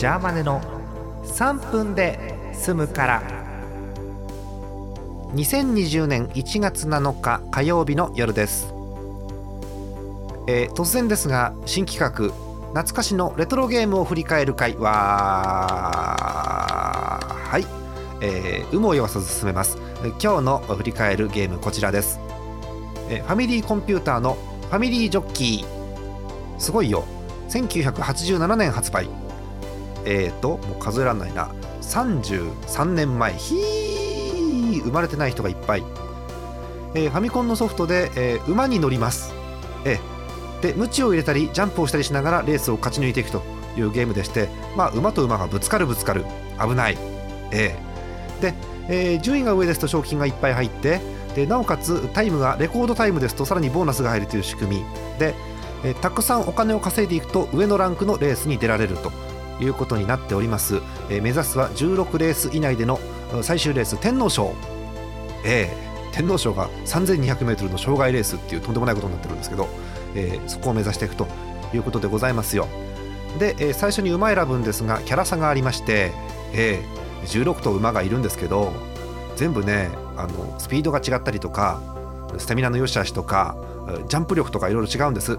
[0.00, 0.62] ジャーマネの
[1.24, 3.20] 3分で済むから。
[5.34, 8.72] 2020年1月7日火曜日の夜です、
[10.48, 12.08] えー突然ですが新企画
[12.68, 14.74] 懐かしのレトロゲームを振り返る会。
[14.76, 14.88] は
[17.20, 17.66] はい、
[18.22, 19.76] えー有無を言わさず進めます。
[20.22, 22.18] 今日の振り返るゲームこちらです、
[23.10, 26.58] えーファミリーコンピューターのファミリージョッキー。
[26.58, 27.04] すごいよ。
[27.50, 29.06] 1987年発売。
[30.04, 31.50] えーともう数えられないな。
[31.82, 33.34] 33年前。
[33.34, 35.84] ひー生まれてない人がいっぱい、
[36.94, 39.32] えーファミコンのソフトで、えー馬に乗ります、
[39.84, 43.42] えーで鞭を入れたりジャンプをしたりしながらレースを勝ち抜いていくと
[43.76, 46.24] いうゲームでして、まあ、馬と馬がぶつかるぶつかる。
[46.60, 46.98] 危ない、
[47.50, 48.54] えーで、
[48.88, 51.00] えー順位が上ですと賞金がいっぱい入って
[51.34, 54.84] でなおかつタイムがレコードタイムですとさらにボーナスが入るという仕組み
[55.18, 55.34] で、
[55.84, 59.10] えーたくさんお金を稼いでいくと上のランクのレースに出られると。
[59.60, 62.98] いうことになっております、えー目指すは16レース以内での
[63.42, 64.54] 最終レース天皇賞。
[65.44, 69.68] えー天皇賞が 3200m の障害レースっていうとんでもないことになってるんですけど、
[70.14, 71.28] えーそこを目指していくと
[71.72, 72.66] いうことでございますよ。
[73.38, 76.12] で、えー最初に馬選ぶんですがキャラ差がありまして、
[76.52, 78.72] えー16頭馬がいるんですけど
[79.36, 81.80] 全部ねあのスピードが違ったりとか
[82.38, 83.56] スタミナの良し悪しとか
[84.08, 85.38] ジャンプ力とかいろいろ違うんです。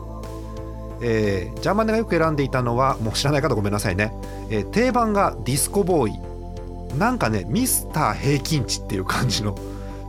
[1.02, 4.14] えージャーマネがよく選んでいたのはもう知らない方ごめんなさいね、
[4.50, 6.98] えー定番がディスコボーイ。
[6.98, 9.56] なんかねミスター平均値っていう感じの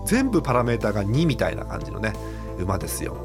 [0.05, 2.13] 全部パラメーターが2みたいな感じのね
[2.59, 3.17] 馬ですよ、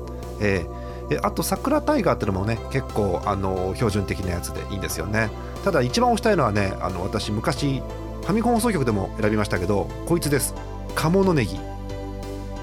[0.42, 0.88] えー
[1.24, 5.30] あと桜タイガーっていうのもね結構あの標準的なやつでいいんですよね。
[5.64, 10.54] ただ一番推したいのはねあの私昔ファミコン放送局でも選びましたけどこいつです。
[10.96, 11.58] 鴨のネギ。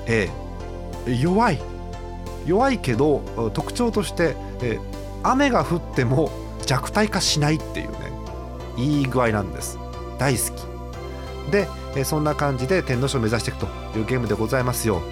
[0.06, 1.58] えー弱い。
[2.44, 3.22] 弱いけど
[3.54, 4.93] 特徴として、えー
[5.24, 6.30] 雨が降っても
[6.66, 8.12] 弱体化しないっていうね
[8.76, 9.78] いい具合なんです。
[10.18, 10.74] 大好き。
[11.50, 11.68] で、
[12.04, 13.66] そんな感じで天皇賞を目指していくと
[13.98, 15.02] いうゲームでございますよ。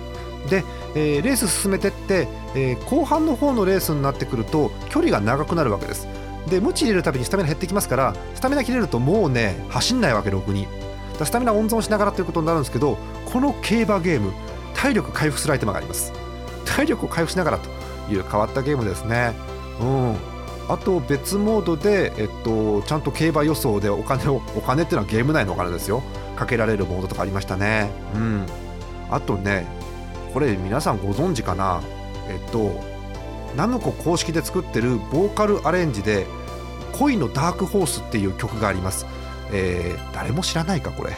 [0.50, 0.64] で、
[0.94, 6.08] えーレース進めてって、えー後半の方のレースになってくると距離が長くなるわけです。
[6.48, 10.66] でムチ入れるたびにスタミナ減ってきますからスタミナ切れるともうね走んないわけろくに。
[11.18, 14.32] だスタミナ温存しながらということになるんですけどこの競馬ゲーム
[14.74, 16.12] 体力回復するアイテムがあります。
[16.64, 17.68] 体力を回復しながらと
[18.12, 19.32] いう変わったゲームですね。
[19.80, 20.16] うん。
[20.68, 26.02] あと別モードで、えっと、ちゃんと競馬予想でお金をお金っていうのはゲーム内のお金ですよ。
[26.36, 27.90] かけられるモードとかありましたね。
[28.14, 28.46] うん。
[29.10, 29.66] あとね
[30.32, 31.82] これ皆さんご存知かな？
[32.28, 32.80] えっと
[33.56, 36.26] ナムコ公式で作ってるボーカルアレンジで
[36.98, 39.04] 「恋のダークホース」っていう曲があります、
[39.52, 41.12] えー誰も知らないかこれ。